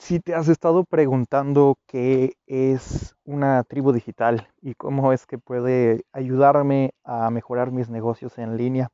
[0.00, 6.06] Si te has estado preguntando qué es una tribu digital y cómo es que puede
[6.12, 8.90] ayudarme a mejorar mis negocios en línea,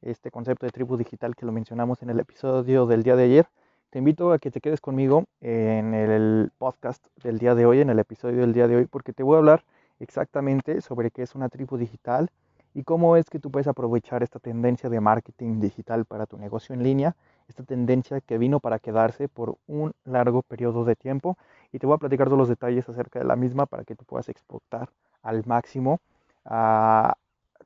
[0.00, 3.46] este concepto de tribu digital que lo mencionamos en el episodio del día de ayer,
[3.90, 7.90] te invito a que te quedes conmigo en el podcast del día de hoy, en
[7.90, 9.62] el episodio del día de hoy, porque te voy a hablar
[10.00, 12.30] exactamente sobre qué es una tribu digital
[12.72, 16.74] y cómo es que tú puedes aprovechar esta tendencia de marketing digital para tu negocio
[16.74, 17.14] en línea,
[17.48, 21.36] esta tendencia que vino para quedarse por un largo periodo de tiempo
[21.72, 24.04] y te voy a platicar todos los detalles acerca de la misma para que tú
[24.04, 24.90] puedas explotar
[25.22, 26.00] al máximo
[26.44, 27.16] a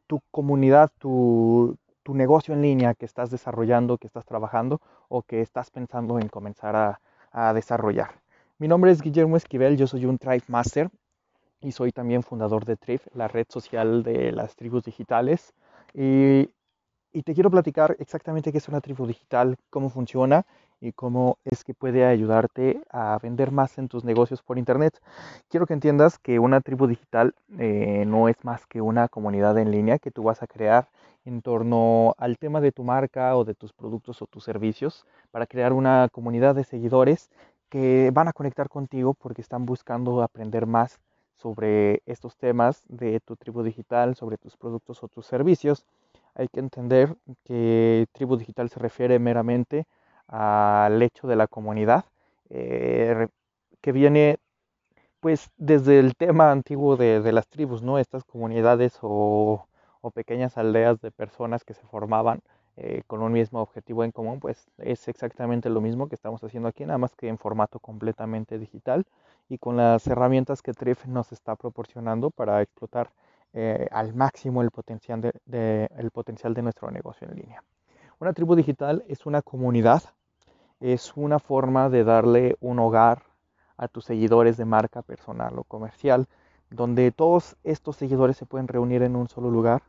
[0.06, 5.41] tu comunidad, tu, tu negocio en línea que estás desarrollando, que estás trabajando o que
[5.41, 7.01] estás pensando en comenzar a,
[7.33, 8.11] a desarrollar.
[8.59, 10.91] Mi nombre es Guillermo Esquivel, yo soy un Tribe Master
[11.61, 15.53] y soy también fundador de TRIF, la red social de las tribus digitales.
[15.95, 16.51] Y,
[17.12, 20.45] y, te quiero platicar exactamente qué es una tribu digital, cómo funciona
[20.80, 25.00] y cómo es que puede ayudarte a vender más en tus negocios por Internet.
[25.48, 29.70] Quiero que entiendas que una tribu digital eh, no es más que una comunidad en
[29.70, 30.89] línea que tú vas a crear
[31.25, 35.47] en torno al tema de tu marca o de tus productos o tus servicios para
[35.47, 37.30] crear una comunidad de seguidores
[37.69, 40.98] que van a conectar contigo porque están buscando aprender más
[41.36, 45.84] sobre estos temas de tu tribu digital, sobre tus productos o tus servicios.
[46.41, 49.86] Hay que entender que tribu digital se refiere meramente
[50.27, 52.06] al hecho de la comunidad,
[52.48, 53.28] eh,
[53.83, 54.38] que viene
[55.20, 57.98] pues desde el tema antiguo de, las tribus, ¿no?
[57.98, 59.66] Estas comunidades o,
[60.00, 62.41] o, pequeñas aldeas de personas que se formaban
[62.78, 66.70] eh, con un mismo objetivo en común, pues es exactamente lo mismo que estamos haciendo
[66.70, 69.05] aquí, nada más que en formato completamente digital
[69.50, 73.11] y con las herramientas que TRIF nos está proporcionando para explotar
[73.53, 77.65] eh, al máximo el potencial de, potencial de nuestro negocio en línea.
[78.19, 80.03] Una tribu digital es una comunidad,
[80.79, 83.23] es una forma de darle un hogar
[83.77, 86.27] a tus seguidores de marca personal o comercial,
[86.70, 89.83] donde todos estos seguidores se pueden reunir en un solo lugar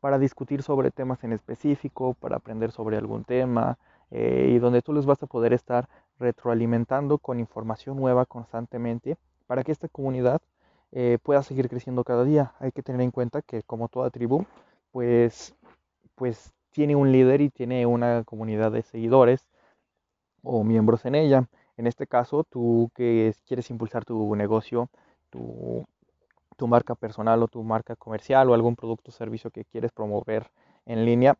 [0.00, 3.78] para discutir sobre temas en específico, para aprender sobre algún tema,
[4.10, 5.88] eh, y donde tú les vas a poder estar
[6.18, 9.16] retroalimentando con información nueva constantemente
[9.46, 10.40] para que esta comunidad
[10.92, 12.52] eh, pueda seguir creciendo cada día.
[12.60, 14.44] Hay que tener en cuenta que como toda tribu,
[14.92, 15.54] pues,
[16.14, 19.48] pues tiene un líder y tiene una comunidad de seguidores
[20.42, 21.48] o miembros en ella.
[21.76, 24.88] En este caso, tú que quieres impulsar tu negocio,
[25.30, 25.86] tu,
[26.56, 30.50] tu marca personal o tu marca comercial o algún producto o servicio que quieres promover
[30.86, 31.36] en línea,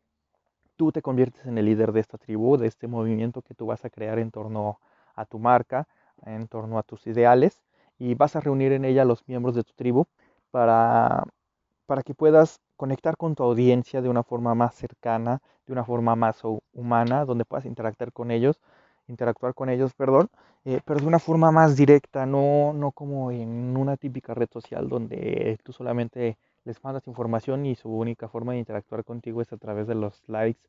[0.77, 3.85] tú te conviertes en el líder de esta tribu, de este movimiento que tú vas
[3.85, 4.79] a crear en torno
[5.15, 5.87] a tu marca,
[6.25, 7.61] en torno a tus ideales,
[7.99, 10.07] y vas a reunir en ella a los miembros de tu tribu
[10.51, 11.25] para,
[11.87, 16.17] para que puedas conectar con tu audiencia de una forma más cercana, de una forma
[16.17, 16.43] más
[16.73, 18.61] humana, donde puedas interactuar con ellos,
[19.09, 20.29] interactuar con ellos, perdón,
[20.65, 24.89] eh, pero de una forma más directa, no, no como en una típica red social
[24.89, 29.57] donde tú solamente les mandas información y su única forma de interactuar contigo es a
[29.57, 30.61] través de los likes,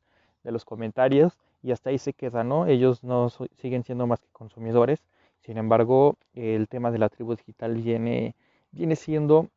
[0.42, 2.66] de los comentarios y hasta ahí se queda, ¿no?
[2.66, 5.00] Ellos no siguen siendo más que consumidores.
[5.44, 8.34] Sin embargo, el tema de la tribu digital viene,
[8.72, 9.50] viene siendo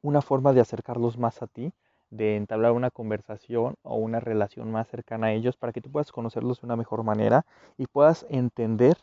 [0.00, 1.74] una forma de acercarlos más a ti,
[2.08, 6.12] de entablar una conversación o una relación más cercana a ellos para que tú puedas
[6.12, 7.44] conocerlos de una mejor manera
[7.76, 8.96] y puedas entender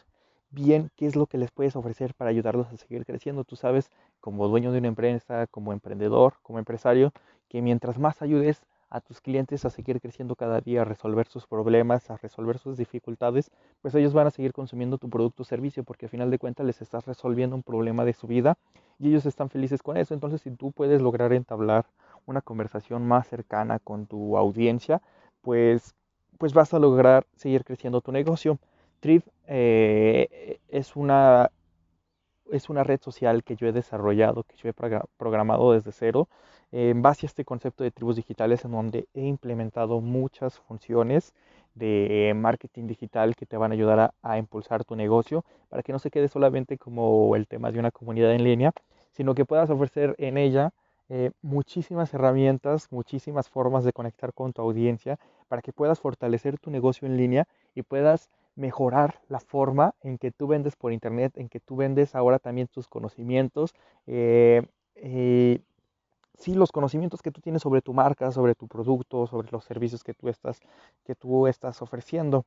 [0.50, 3.44] bien qué es lo que les puedes ofrecer para ayudarlos a seguir creciendo.
[3.44, 7.14] Tú sabes, como dueño de una empresa, como emprendedor, como empresario,
[7.50, 11.46] que mientras más ayudes a tus clientes a seguir creciendo cada día, a resolver sus
[11.46, 13.52] problemas, a resolver sus dificultades,
[13.82, 16.66] pues ellos van a seguir consumiendo tu producto o servicio porque al final de cuentas
[16.66, 18.58] les estás resolviendo un problema de su vida
[19.00, 20.14] y ellos están felices con eso.
[20.14, 21.86] Entonces, si tú puedes lograr entablar
[22.26, 25.02] una conversación más cercana con tu audiencia,
[25.42, 25.96] pues,
[26.38, 28.60] pues vas a lograr seguir creciendo tu negocio.
[29.00, 31.52] Trip eh, es, una,
[32.52, 34.74] es una red social que yo he desarrollado, que yo he
[35.18, 36.28] programado desde cero,
[36.72, 41.34] en base a este concepto de tribus digitales en donde he implementado muchas funciones
[41.76, 46.00] de marketing digital que te van a ayudar a, impulsar tu negocio para que no
[46.00, 48.72] se quede solamente como el tema de una comunidad en línea,
[49.12, 50.72] sino que puedas ofrecer en ella
[51.10, 55.18] eh, muchísimas herramientas, muchísimas formas de conectar con tu audiencia
[55.48, 58.30] para que puedas fortalecer tu negocio en línea y puedas
[58.60, 62.68] mejorar la forma en que tú vendes por internet, en que tú vendes ahora también
[62.68, 63.74] tus conocimientos.
[64.06, 64.62] Eh,
[64.96, 65.62] eh,
[66.38, 70.04] sí, los conocimientos que tú tienes sobre tu marca, sobre tu producto, sobre los servicios
[70.04, 70.60] que tú estás,
[71.06, 72.46] que tú estás ofreciendo.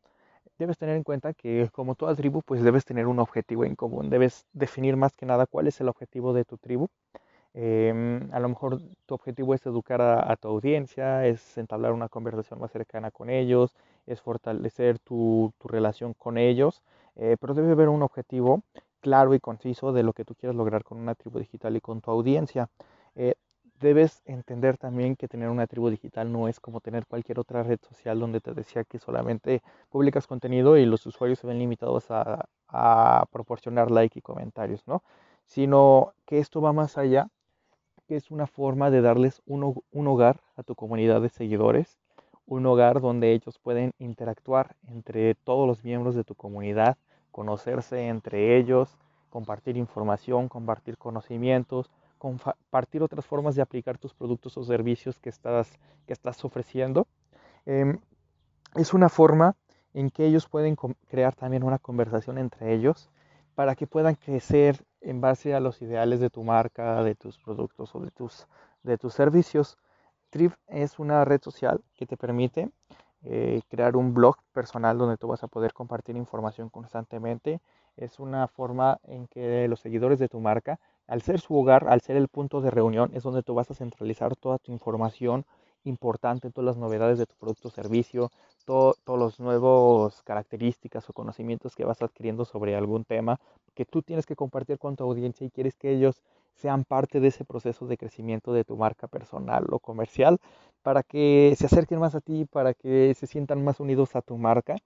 [0.58, 4.10] Debes tener en cuenta que como toda tribu, pues debes tener un objetivo en común.
[4.10, 6.88] Debes definir más que nada cuál es el objetivo de tu tribu.
[7.54, 12.60] Em, a lo mejor tu objetivo es educar a, tu audiencia, es entablar una conversación
[12.60, 13.76] más cercana con ellos,
[14.06, 16.82] es fortalecer tu, relación con ellos.
[17.16, 18.62] eh, pero debe haber un objetivo
[19.00, 22.00] claro y conciso de lo que tú quieres lograr con una tribu digital y con
[22.00, 22.70] tu audiencia.
[23.16, 23.34] Eh,
[23.82, 27.80] debes entender también que tener una tribu digital no es como tener cualquier otra red
[27.82, 32.48] social donde te decía que solamente publicas contenido y los usuarios se ven limitados a,
[33.30, 35.02] proporcionar like y comentarios, ¿no?
[35.44, 37.28] Sino que esto va más allá,
[38.06, 41.98] que es una forma de darles un, un hogar a tu comunidad de seguidores,
[42.46, 46.96] un hogar donde ellos pueden interactuar entre todos los miembros de tu comunidad,
[47.30, 48.98] conocerse entre ellos,
[49.30, 55.78] compartir información, compartir conocimientos, compartir otras formas de aplicar tus productos o servicios que estás,
[56.06, 57.06] que estás ofreciendo.
[57.66, 57.98] Em,
[58.74, 59.56] es una forma
[59.94, 60.76] en que ellos pueden
[61.08, 63.10] crear también una conversación entre ellos
[63.54, 67.94] para que puedan crecer en base a los ideales de tu marca, de tus productos
[67.94, 68.46] o de tus,
[68.82, 69.78] de tus servicios.
[70.32, 72.70] Trip es una red social que te permite
[73.22, 77.60] eh, crear un blog personal donde tú vas a poder compartir información constantemente.
[77.98, 82.00] Es una forma en que los seguidores de tu marca al ser su hogar, al
[82.00, 85.44] ser el punto de reunión, es donde tú vas a centralizar toda tu información
[85.84, 88.30] importante, todas las novedades de tu producto o servicio,
[88.64, 93.38] todas las nuevas características o conocimientos que vas adquiriendo sobre algún tema
[93.74, 96.22] que tú tienes que compartir con tu audiencia y quieres que ellos
[96.54, 100.38] sean parte de ese proceso de crecimiento de tu marca personal o comercial
[100.82, 104.36] para que se acerquen más a ti, para que se sientan más unidos a tu
[104.36, 104.76] marca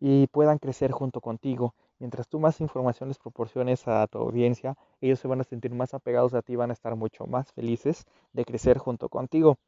[0.00, 1.74] y puedan crecer junto contigo.
[1.98, 5.92] Mientras tú más información les proporciones a tu audiencia, ellos se van a sentir más
[5.92, 9.58] apegados a ti, van a estar mucho más felices de crecer junto contigo.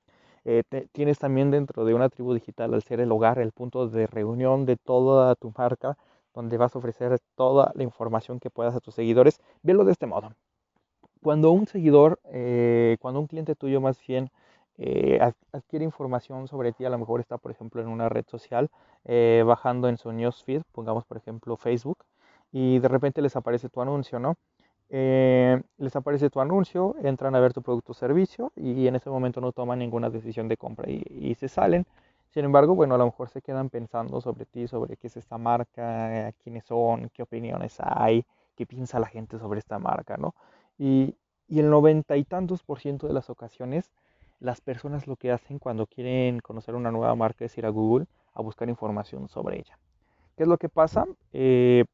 [0.44, 0.62] Eh,
[0.92, 4.64] tienes también dentro de una tribu digital al ser el hogar, el punto de reunión
[4.66, 5.96] de toda tu marca,
[6.34, 9.40] donde vas a ofrecer toda la información que puedas a tus seguidores.
[9.62, 10.32] Velo de este modo.
[11.22, 14.30] Cuando un seguidor, eh, cuando un cliente tuyo más bien
[14.78, 15.20] eh,
[15.52, 18.70] adquiere información sobre ti, a lo mejor está, por ejemplo, en una red social,
[19.44, 21.98] bajando en su newsfeed, pongamos, por ejemplo, Facebook,
[22.52, 24.36] y de repente les aparece tu anuncio, ¿no?
[24.94, 29.08] Eh, les aparece tu anuncio, entran a ver tu producto o servicio y en ese
[29.08, 31.86] momento no toman ninguna decisión de compra y, se salen.
[32.28, 35.38] Sin embargo, bueno, a lo mejor se quedan pensando sobre ti, sobre qué es esta
[35.38, 40.34] marca, quiénes son, qué opiniones hay, qué piensa la gente sobre esta marca, ¿no?
[40.84, 41.14] Y,
[41.46, 43.92] y el noventa y tantos por ciento de las ocasiones,
[44.40, 48.06] las personas lo que hacen cuando quieren conocer una nueva marca es ir a Google
[48.34, 49.78] a buscar información sobre ella.
[50.36, 51.06] ¿Qué es lo que pasa?
[51.32, 51.84] Eh,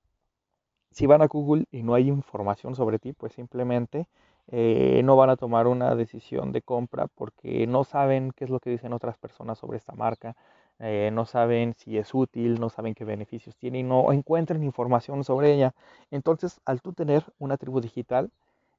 [0.91, 4.07] si van a Google y no hay información sobre ti, pues simplemente
[4.51, 8.59] eh, no van a tomar una decisión de compra porque no saben qué es lo
[8.59, 10.35] que dicen otras personas sobre esta marca,
[10.79, 15.25] eh, no saben si es útil, no saben qué beneficios tiene y no encuentran información
[15.25, 15.75] sobre ella.
[16.11, 18.31] Entonces, al tú tener una tribu digital,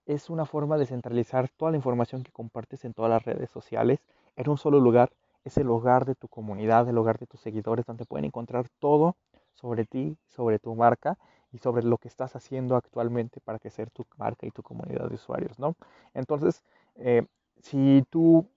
[0.09, 4.00] es una forma de centralizar toda la información que compartes en todas las redes sociales
[4.35, 5.11] en un solo lugar.
[5.45, 9.15] Es el hogar de tu comunidad, el hogar de tus seguidores, donde pueden encontrar todo
[9.53, 11.19] sobre ti, sobre tu marca
[11.51, 15.15] y sobre lo que estás haciendo actualmente para crecer tu marca y tu comunidad de
[15.15, 15.75] usuarios, ¿no?
[16.15, 16.63] Entonces,
[16.95, 17.27] eh,
[17.61, 18.47] si tú,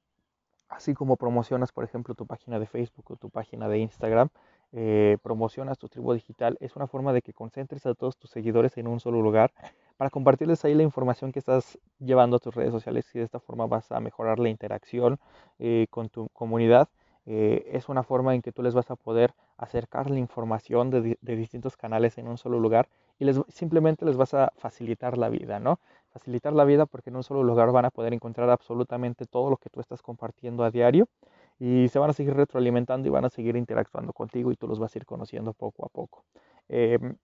[0.70, 4.30] así como promocionas, por ejemplo, tu página de Facebook o tu página de Instagram,
[4.72, 8.78] eh, promocionas tu tribu digital, es una forma de que concentres a todos tus seguidores
[8.78, 9.52] en un solo lugar
[9.96, 13.40] para compartirles ahí la información que estás llevando a tus redes sociales y de esta
[13.40, 15.18] forma vas a mejorar la interacción
[15.58, 16.88] eh, con tu comunidad
[17.24, 21.16] eh, es una forma en que tú les vas a poder acercar la información de,
[21.20, 25.60] distintos canales en un solo lugar y les, simplemente les vas a facilitar la vida,
[25.60, 25.78] ¿no?
[26.10, 29.56] Facilitar la vida porque en un solo lugar van a poder encontrar absolutamente todo lo
[29.56, 31.08] que tú estás compartiendo a diario
[31.60, 34.80] y se van a seguir retroalimentando y van a seguir interactuando contigo y tú los
[34.80, 36.24] vas a ir conociendo poco a poco.
[36.68, 37.16] Em,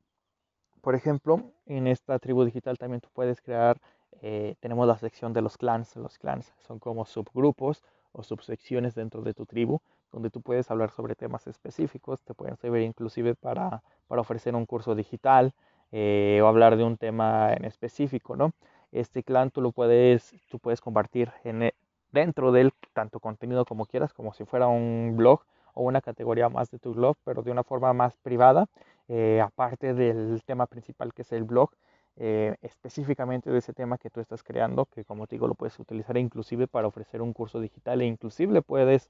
[0.83, 3.81] por ejemplo, en esta tribu digital también tú puedes crear,
[4.23, 5.97] eh, tenemos la sección de los clans.
[5.97, 7.83] Los clans son como subgrupos
[8.13, 9.81] o subsecciones dentro de tu tribu,
[10.13, 14.67] donde tú puedes hablar sobre temas específicos, te pueden servir inclusive para, para ofrecer un
[14.67, 15.53] curso digital
[15.93, 18.53] eh, o hablar de un tema en específico, ¿no?
[18.93, 21.75] Este clan tú lo puedes, tú puedes compartir en, e,
[22.13, 25.43] dentro del tanto contenido como quieras, como si fuera un blog
[25.75, 28.67] o una categoría más de tu blog, pero de una forma más privada,
[29.09, 31.71] eh, aparte del tema principal que es el blog,
[32.17, 35.79] eh, específicamente de ese tema que tú estás creando, que como te digo lo puedes
[35.79, 39.09] utilizar inclusive para ofrecer un curso digital e inclusive puedes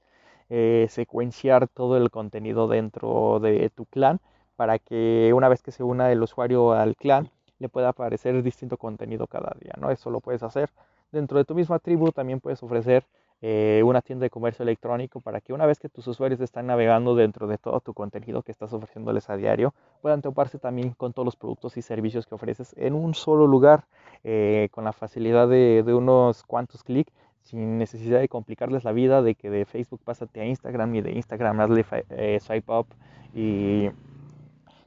[0.49, 4.19] eh, secuenciar todo el contenido dentro de tu clan
[4.55, 7.29] para que una vez que se una el usuario al clan
[7.59, 9.91] le pueda aparecer distinto contenido cada día, ¿no?
[9.91, 10.69] Eso lo puedes hacer.
[11.11, 13.05] Dentro de tu misma tribu también puedes ofrecer
[13.41, 17.15] eh, una tienda de comercio electrónico para que una vez que tus usuarios están navegando
[17.15, 21.25] dentro de todo tu contenido que estás ofreciéndoles a diario, puedan toparse también con todos
[21.25, 23.85] los productos y servicios que ofreces en un solo lugar,
[24.25, 29.35] eh, con la facilidad de, unos cuantos clics, sin necesidad de complicarles la vida, de
[29.35, 32.87] que de Facebook pásate a Instagram y de Instagram hazle eh, swipe up
[33.33, 33.89] y,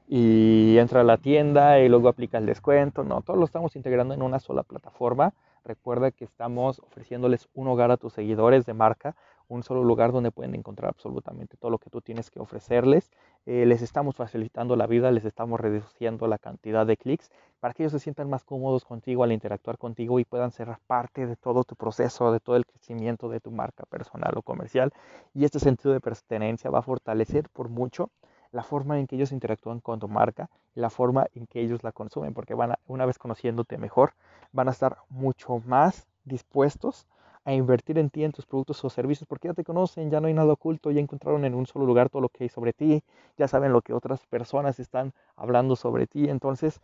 [0.09, 3.03] y entra a la tienda y luego aplica el descuento.
[3.03, 5.33] No, todo lo estamos integrando en una sola plataforma.
[5.65, 9.15] Recuerda que estamos ofreciéndoles un hogar a tus seguidores de marca,
[9.49, 13.11] un solo lugar donde pueden encontrar absolutamente todo lo que tú tienes que ofrecerles.
[13.47, 17.83] Eh, les estamos facilitando la vida, les estamos reduciendo la cantidad de clics para que
[17.85, 21.65] ellos se sientan más cómodos contigo al interactuar contigo y puedan ser parte de todo
[21.65, 24.93] tu proceso, de todo el crecimiento de tu marca personal o comercial.
[25.35, 28.11] Y este sentido de pertenencia va a fortalecer por mucho
[28.53, 31.93] la forma en que ellos interactúan con tu marca, la forma en que ellos la
[31.93, 34.15] consumen, porque van a, una vez conociéndote mejor,
[34.53, 37.07] van a estar mucho más dispuestos
[37.45, 40.29] a invertir en ti, en tus productos o servicios, porque ya te conocen, ya no
[40.29, 43.03] hay nada oculto, ya encontraron en un solo lugar todo lo que hay sobre ti,
[43.37, 46.81] ya saben lo que otras personas están hablando sobre ti, entonces,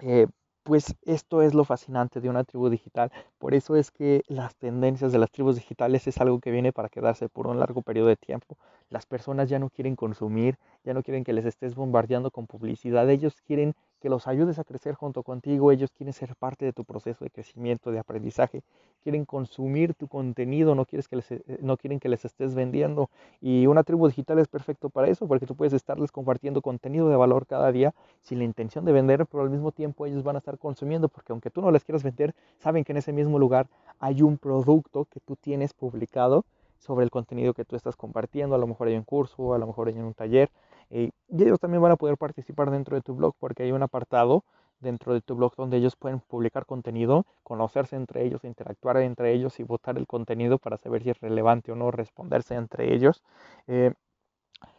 [0.00, 0.26] eh,
[0.62, 3.12] pues esto es lo fascinante de una tribu digital.
[3.38, 6.88] Por eso es que las tendencias de las tribus digitales es algo que viene para
[6.88, 8.56] quedarse por un largo periodo de tiempo.
[8.90, 13.08] Las personas ya no quieren consumir, ya no quieren que les estés bombardeando con publicidad,
[13.10, 13.74] ellos quieren
[14.04, 17.30] que los ayudes a crecer junto contigo, ellos quieren ser parte de tu proceso de
[17.30, 18.62] crecimiento, de aprendizaje,
[19.02, 23.08] quieren consumir tu contenido, no, quieres que les, eh, no quieren que les estés vendiendo.
[23.40, 27.16] Y una tribu digital es perfecto para eso, porque tú puedes estarles compartiendo contenido de
[27.16, 30.40] valor cada día sin la intención de vender, pero al mismo tiempo ellos van a
[30.40, 33.68] estar consumiendo, porque aunque tú no les quieras vender, saben que en ese mismo lugar
[34.00, 36.44] hay un producto que tú tienes publicado
[36.84, 39.66] sobre el contenido que tú estás compartiendo, a lo mejor hay un curso, a lo
[39.66, 40.50] mejor hay un taller,
[40.90, 43.82] eh, y ellos también van a poder participar dentro de tu blog porque hay un
[43.82, 44.44] apartado
[44.80, 49.58] dentro de tu blog donde ellos pueden publicar contenido, conocerse entre ellos, interactuar entre ellos
[49.60, 53.22] y votar el contenido para saber si es relevante o no, responderse entre ellos.
[53.66, 53.92] Eh,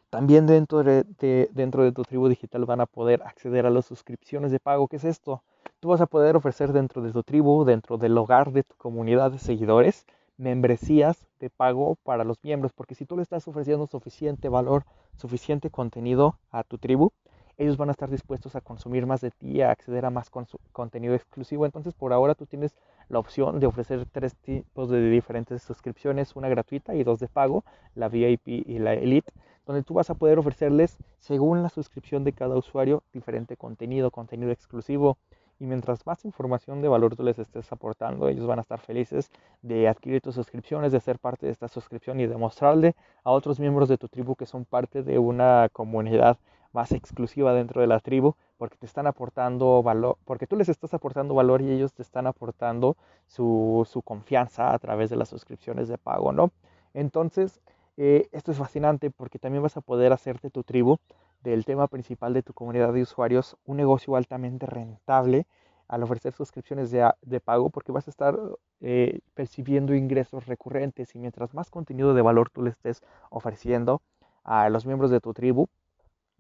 [0.10, 1.04] también dentro de,
[1.52, 4.88] dentro de tu tribu digital van a poder acceder a las suscripciones de pago.
[4.88, 5.44] ¿Qué es esto?
[5.82, 9.32] Tú vas a poder ofrecer dentro de tu tribu, dentro del hogar de tu comunidad
[9.32, 10.06] de seguidores,
[10.38, 15.70] membresías de pago para los miembros, porque si tú le estás ofreciendo suficiente valor, suficiente
[15.70, 17.12] contenido a tu tribu,
[17.58, 20.30] ellos van a estar dispuestos a consumir más de ti, a acceder a más
[20.74, 21.66] contenido exclusivo.
[21.66, 22.76] Entonces, por ahora tú tienes
[23.08, 27.64] la opción de ofrecer tres tipos de diferentes suscripciones, una gratuita y dos de pago,
[27.94, 29.32] la VIP y la Elite,
[29.66, 34.52] donde tú vas a poder ofrecerles, según la suscripción de cada usuario, diferente contenido, contenido
[34.52, 35.18] exclusivo,
[35.60, 39.32] y mientras más información de valor tú les estés aportando, ellos van a estar felices
[39.62, 43.60] de adquirir tus suscripciones, de ser parte de esta suscripción y de mostrarle a otros
[43.60, 46.38] miembros de tu tribu que son parte de una comunidad
[46.76, 50.94] más exclusiva dentro de la tribu, porque te están aportando valor, porque tú les estás
[50.94, 52.98] aportando valor y ellos te están aportando
[53.28, 56.52] su, confianza a través de las suscripciones de pago, ¿no?
[56.94, 57.62] Entonces,
[57.98, 60.98] eh, esto es fascinante porque también vas a poder hacerte tu tribu
[61.46, 65.46] del tema principal de tu comunidad de usuarios un negocio altamente rentable
[65.88, 68.36] al ofrecer suscripciones de, pago porque vas a estar
[68.82, 74.02] eh, percibiendo ingresos recurrentes y mientras más contenido de valor tú le estés ofreciendo
[74.44, 75.68] a los miembros de tu tribu,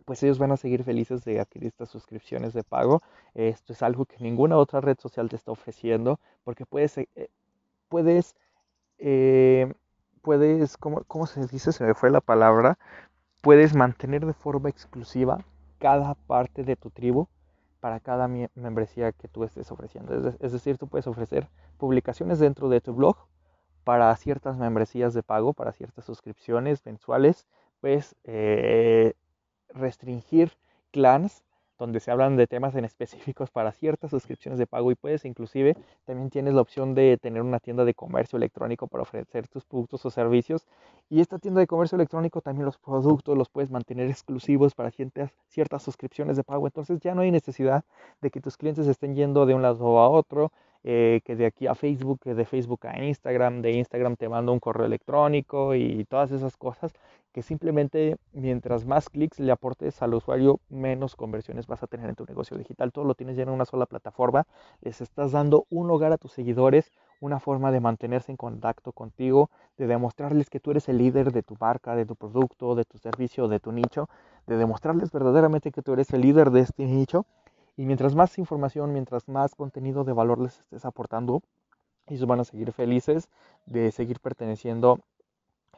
[0.05, 3.03] pues ellos van a seguir felices de adquirir estas suscripciones de pago.
[3.35, 7.07] Esto es algo que ninguna otra red social te está ofreciendo porque puedes, eh,
[7.89, 8.35] puedes,
[8.97, 9.71] eh,
[10.23, 11.71] puedes, ¿cómo, ¿cómo se dice?
[11.71, 12.79] Se me fue la palabra
[13.45, 15.45] puedes mantener de forma exclusiva
[15.77, 17.27] cada parte de tu tribu
[17.79, 20.15] para cada membresía que tú estés ofreciendo.
[20.39, 21.47] Es, decir, tú puedes ofrecer
[21.77, 23.15] publicaciones dentro de tu blog
[23.83, 27.45] para ciertas membresías de pago, para ciertas suscripciones mensuales.
[27.81, 29.13] Puedes eh,
[29.69, 30.53] restringir
[30.89, 31.43] clans
[31.77, 35.75] donde se hablan de temas en específicos para ciertas suscripciones de pago y puedes inclusive
[36.05, 40.05] también tienes la opción de tener una tienda de comercio electrónico para ofrecer tus productos
[40.05, 40.65] o servicios.
[41.09, 45.31] Y esta tienda de comercio electrónico también los productos los puedes mantener exclusivos para ciertas,
[45.47, 46.67] ciertas suscripciones de pago.
[46.67, 47.83] Entonces ya no hay necesidad
[48.21, 50.51] de que tus clientes estén yendo de un lado a otro
[50.87, 54.59] eh, que de aquí a Facebook, de Facebook a Instagram, de Instagram te mando un
[54.59, 56.93] correo electrónico y todas esas cosas
[57.33, 62.15] que simplemente mientras más clics le aportes al usuario, menos conversiones vas a tener en
[62.15, 62.91] tu negocio digital.
[62.91, 64.45] Todo lo tienes ya en una sola plataforma.
[64.81, 69.49] Les estás dando un hogar a tus seguidores, una forma de mantenerse en contacto contigo,
[69.77, 72.99] de demostrarles que tú eres el líder de tu marca, de tu producto, de tu
[72.99, 74.07] servicio, de tu nicho,
[74.45, 77.25] de demostrarles verdaderamente que tú eres el líder de este nicho.
[77.77, 81.41] Y mientras más información, mientras más contenido de valor les estés aportando,
[82.07, 83.29] ellos van a seguir felices
[83.65, 84.99] de seguir perteneciendo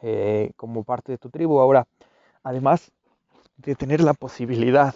[0.02, 1.60] eh, como parte de tu tribu.
[1.60, 1.86] Ahora,
[2.42, 2.92] además
[3.56, 4.94] de tener la posibilidad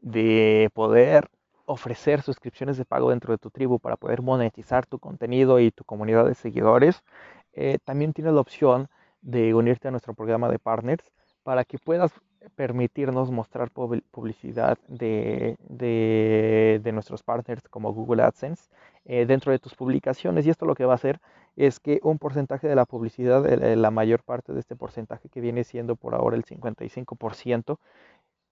[0.00, 1.30] de poder
[1.66, 5.84] ofrecer suscripciones de pago dentro de tu tribu para poder monetizar tu contenido y tu
[5.84, 7.02] comunidad de seguidores,
[7.52, 8.88] eh, también tienes la opción
[9.20, 12.12] de unirte a nuestro programa de partners para que puedas
[12.54, 18.70] permitirnos mostrar publicidad de, de, nuestros partners como Google AdSense
[19.04, 20.46] eh, dentro de tus publicaciones.
[20.46, 21.20] Y esto lo que va a hacer
[21.56, 25.64] es que un porcentaje de la publicidad, la mayor parte de este porcentaje que viene
[25.64, 27.78] siendo por ahora el 55%,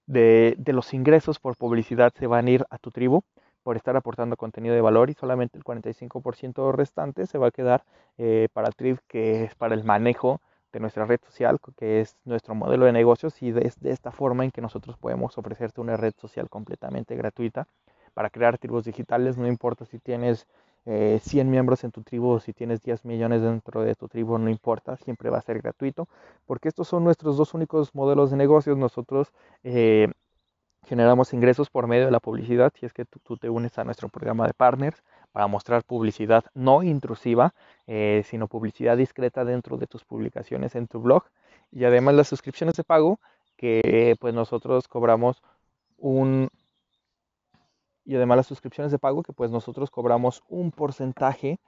[0.06, 3.22] de, los ingresos por publicidad se van a ir a tu tribu
[3.62, 7.84] por estar aportando contenido de valor y solamente el 45% restante se va a quedar
[8.18, 10.40] eh, para Triv, que es para el manejo
[10.74, 14.44] de nuestra red social, que es nuestro modelo de negocios y es de esta forma
[14.44, 17.66] en que nosotros podemos ofrecerte una red social completamente gratuita
[18.12, 20.46] para crear tribus digitales, no importa si tienes
[20.84, 24.36] 100 eh, miembros en tu tribu o si tienes 10 millones dentro de tu tribu,
[24.36, 26.08] no importa, siempre va a ser gratuito,
[26.44, 28.76] porque estos son nuestros dos únicos modelos de negocios.
[28.76, 30.12] Nosotros eh,
[30.84, 34.08] generamos ingresos por medio de la publicidad, si es que tú, te unes a nuestro
[34.08, 37.54] programa de partners para mostrar publicidad no intrusiva,
[37.86, 41.24] eh, sino publicidad discreta dentro de tus publicaciones en tu blog.
[41.72, 43.18] Y además las suscripciones de pago,
[43.56, 45.42] que pues nosotros cobramos
[45.96, 46.48] un,
[48.04, 51.58] y además las suscripciones de pago que pues nosotros cobramos un porcentaje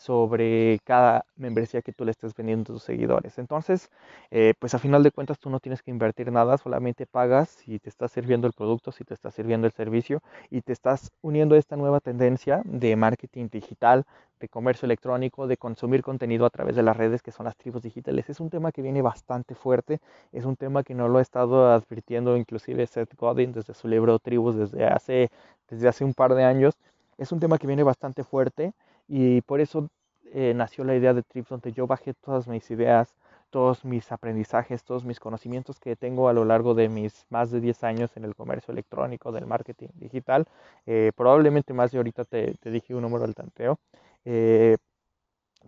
[0.00, 3.38] sobre cada membresía que tú le estés vendiendo a tus seguidores.
[3.38, 3.90] Entonces,
[4.30, 7.78] eh, pues a final de cuentas tú no tienes que invertir nada, solamente pagas si
[7.78, 11.54] te está sirviendo el producto, si te está sirviendo el servicio y te estás uniendo
[11.54, 14.06] a esta nueva tendencia de marketing digital,
[14.40, 17.82] de comercio electrónico, de consumir contenido a través de las redes que son las tribus
[17.82, 18.30] digitales.
[18.30, 20.00] Es un tema que viene bastante fuerte,
[20.32, 24.18] es un tema que no lo ha estado advirtiendo inclusive Seth Godin desde su libro
[24.18, 25.30] Tribus desde hace,
[25.68, 26.78] desde hace un par de años.
[27.18, 28.72] Es un tema que viene bastante fuerte
[29.12, 29.90] y por eso
[30.32, 33.16] eh, nació la idea de Trips, donde yo bajé todas mis ideas,
[33.50, 37.60] todos mis aprendizajes, todos mis conocimientos que tengo a lo largo de mis más de
[37.60, 40.46] 10 años en el comercio electrónico, del marketing digital.
[40.86, 43.80] Eh, probablemente más de ahorita te, dije un número al tanteo.
[44.24, 44.76] Eh,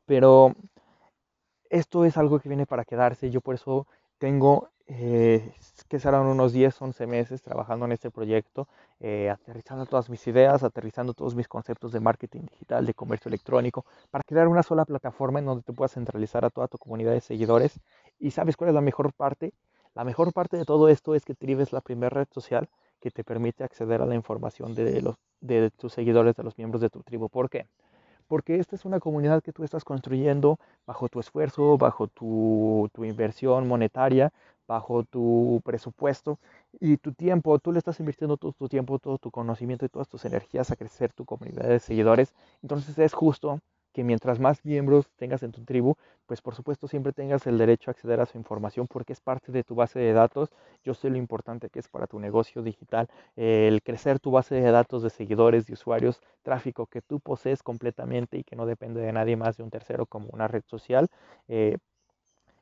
[0.06, 0.54] pero
[1.68, 3.30] esto es algo que viene para quedarse.
[3.30, 5.54] Yo por eso tengo eh,
[5.88, 8.68] que serán unos 10, 11 meses trabajando en este proyecto,
[9.00, 13.86] eh, aterrizando todas mis ideas, aterrizando todos mis conceptos de marketing digital, de comercio electrónico,
[14.10, 17.22] para crear una sola plataforma en donde te puedas centralizar a toda tu comunidad de
[17.22, 17.80] seguidores.
[18.18, 19.54] ¿Y sabes cuál es la mejor parte?
[19.94, 22.68] La mejor parte de todo esto es que Tribe es la primera red social
[23.00, 26.82] que te permite acceder a la información de, los, de tus seguidores, de los miembros
[26.82, 27.30] de tu tribu.
[27.30, 27.66] ¿Por qué?
[28.32, 33.04] porque esta es una comunidad que tú estás construyendo bajo tu esfuerzo, bajo tu, tu,
[33.04, 34.32] inversión monetaria,
[34.66, 36.38] bajo tu presupuesto
[36.80, 37.58] y tu tiempo.
[37.58, 40.76] Tú le estás invirtiendo todo tu tiempo, todo tu conocimiento y todas tus energías a
[40.76, 42.34] crecer tu comunidad de seguidores.
[42.62, 43.60] Entonces es justo
[43.92, 45.96] que mientras más miembros tengas en tu tribu,
[46.26, 49.52] pues por supuesto siempre tengas el derecho a acceder a su información porque es parte
[49.52, 50.50] de tu base de datos.
[50.82, 54.70] Yo sé lo importante que es para tu negocio digital el crecer tu base de
[54.70, 59.12] datos de seguidores, de usuarios, tráfico que tú posees completamente y que no depende de
[59.12, 61.08] nadie más de un tercero como una red social.
[61.48, 61.76] Eh,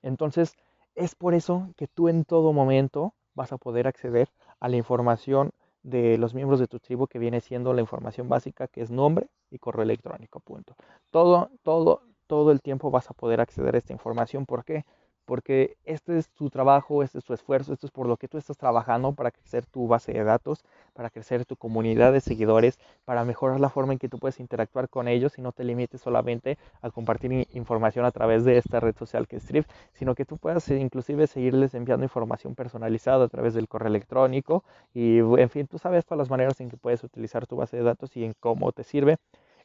[0.03, 0.57] entonces,
[0.95, 5.51] es por eso que tú en todo momento vas a poder acceder a la información
[5.83, 9.29] de los miembros de tu tribu que viene siendo la información básica que es nombre
[9.51, 10.77] y correo electrónico, punto.
[11.11, 14.47] Todo, todo, todo el tiempo vas a poder acceder a esta información.
[14.47, 14.85] ¿Por qué?
[15.25, 18.39] Porque este es tu trabajo, este es tu esfuerzo, esto es por lo que tú
[18.39, 23.25] estás trabajando para crecer tu base de datos, para crecer tu comunidad de seguidores, para
[23.25, 26.59] mejorar la forma en que tú puedes interactuar con ellos y no te limites solamente
[26.83, 30.37] a compartir información a través de esta red social que es Strip, sino que tú
[30.39, 35.67] puedas eh, inclusive seguirles enviando información personalizada a través del correo electrónico y en fin,
[35.67, 38.35] tú sabes todas las maneras en que puedes utilizar tu base de datos y en
[38.41, 39.19] cómo te sirve.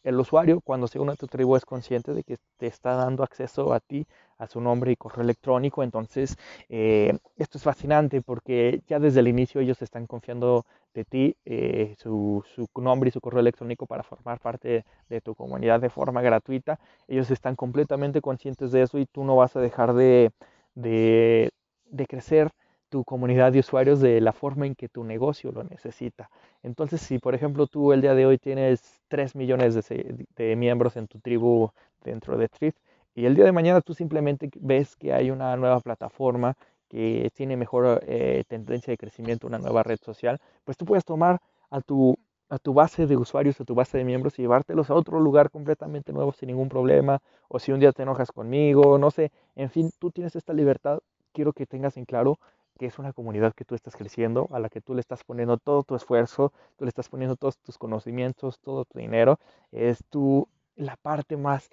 [0.05, 3.23] El usuario, cuando se une a tu tribu, es consciente de que te está dando
[3.23, 4.05] acceso a ti,
[4.37, 5.81] a su nombre y correo electrónico.
[5.81, 6.37] Entonces,
[6.69, 10.63] eh, esto es fascinante porque ya desde el inicio ellos están confiando
[10.93, 12.43] de ti eh, su,
[12.75, 16.79] nombre y su correo electrónico para formar parte de tu comunidad de forma gratuita.
[17.07, 20.31] Ellos están completamente conscientes de eso y tú no vas a dejar de,
[20.75, 21.49] de,
[21.85, 22.51] de crecer
[22.89, 26.29] tu comunidad de usuarios de la forma en que tu negocio lo necesita.
[26.63, 31.07] Entonces, si por ejemplo tú el día de hoy tienes 3 millones de, miembros en
[31.07, 31.69] tu tribu
[32.03, 32.77] dentro de Thrift
[33.15, 36.55] y el día de mañana tú simplemente ves que hay una nueva plataforma
[36.89, 41.41] que tiene mejor eh, tendencia de crecimiento, una nueva red social, pues tú puedes tomar
[41.69, 42.17] a tu,
[42.49, 45.49] a tu base de usuarios, a tu base de miembros y llevártelos a otro lugar
[45.49, 49.69] completamente nuevo sin ningún problema, o si un día te enojas conmigo, no sé, en
[49.69, 50.99] fin, tú tienes esta libertad,
[51.33, 52.39] quiero que tengas en claro
[52.77, 55.57] que es una comunidad que tú estás creciendo, a la que tú le estás poniendo
[55.57, 59.39] todo tu esfuerzo, tú le estás poniendo todos tus conocimientos, todo tu dinero,
[59.71, 61.69] es tu, la parte más,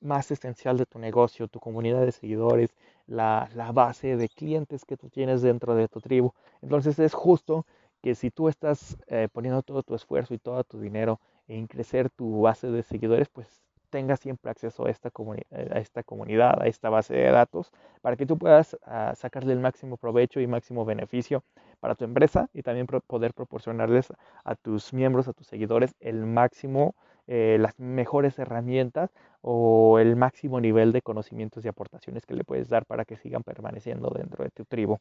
[0.00, 2.74] más esencial de tu negocio, tu comunidad de seguidores,
[3.06, 6.32] la, la base de clientes que tú tienes dentro de tu tribu.
[6.62, 7.66] Entonces es justo
[8.02, 12.10] que si tú estás eh, poniendo todo tu esfuerzo y todo tu dinero en crecer
[12.10, 13.48] tu base de seguidores, pues
[13.94, 15.12] tengas siempre acceso a esta,
[15.52, 17.70] a esta comunidad, a esta base de datos,
[18.02, 21.44] para que tú puedas ah, sacarle el máximo provecho y máximo beneficio
[21.78, 26.96] para tu empresa y también poder proporcionarles a tus miembros, a tus seguidores, el máximo,
[27.28, 32.68] eh, las mejores herramientas o el máximo nivel de conocimientos y aportaciones que le puedes
[32.68, 34.98] dar para que sigan permaneciendo dentro de tu tribu.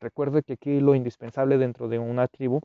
[0.00, 2.60] Recuerde que aquí lo indispensable dentro de una tribu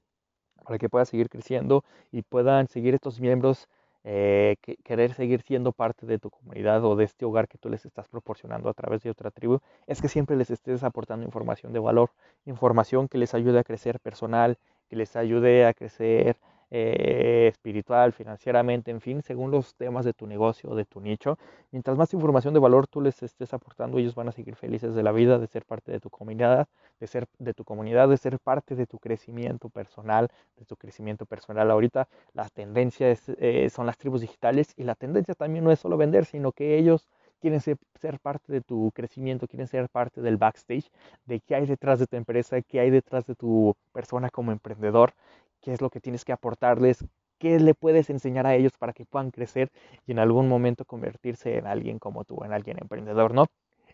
[0.66, 3.70] para que pueda seguir creciendo y puedan seguir estos miembros
[4.04, 7.70] eh, que, querer seguir siendo parte de tu comunidad o de este hogar que tú
[7.70, 11.74] les estás proporcionando a través de otra tribu, es que siempre les estés aportando información
[11.74, 12.12] de valor,
[12.46, 14.58] información que les ayude a crecer personal,
[14.90, 16.38] que les ayude a crecer
[16.72, 21.38] eh, espiritual, financieramente, en fin, según los temas de tu negocio de tu nicho.
[21.72, 25.04] Mientras más información de valor tú les estés aportando, ellos van a seguir felices de
[25.04, 26.68] la vida, de ser parte de tu comunidad,
[27.00, 31.26] de ser de tu comunidad, de ser parte de tu crecimiento personal, de tu crecimiento
[31.26, 31.72] personal.
[31.72, 35.98] Ahorita las tendencias eh, son las tribus digitales y la tendencia también no es solo
[35.98, 37.08] vender, sino que ellos
[37.40, 40.92] quieren ser, ser, parte de tu crecimiento, quieren ser parte del backstage,
[41.26, 45.14] de qué hay detrás de tu empresa, qué hay detrás de tu persona como emprendedor
[45.62, 47.06] qué es lo que tienes que aportarles,
[47.40, 49.72] qué le puedes enseñar a ellos para que puedan crecer
[50.06, 53.46] y en algún momento convertirse en alguien como tú, en alguien emprendedor, ¿no?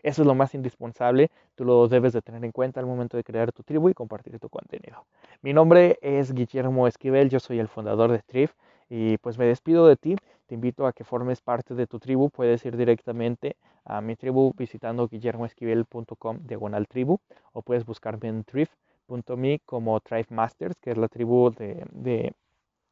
[0.02, 3.24] Eso es lo más indispensable, tú lo debes de tener en cuenta al momento de
[3.24, 5.04] crear tu tribu y compartir tu contenido.
[5.42, 8.52] Mi nombre es Guillermo Esquivel, yo soy el fundador de Trif
[8.88, 12.30] y pues me despido de ti, te invito a que formes parte de tu tribu,
[12.30, 17.18] puedes ir directamente a mi tribu visitando guillermoesquivel.com diagonal tribu
[17.52, 18.70] o puedes buscarme en Trif
[19.08, 22.32] .me como Tribe Masters, que es la tribu de,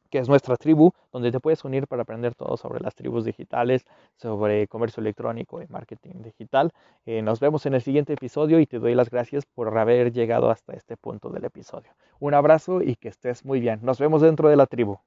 [0.09, 3.85] que es nuestra tribu, donde te puedes unir para aprender todo sobre las tribus digitales,
[4.15, 6.71] sobre comercio electrónico y marketing digital.
[7.05, 10.49] Eh, nos vemos en el siguiente episodio y te doy las gracias por haber llegado
[10.49, 11.91] hasta este punto del episodio.
[12.19, 13.79] Un abrazo y que estés muy bien.
[13.83, 14.99] Nos vemos dentro de la tribu.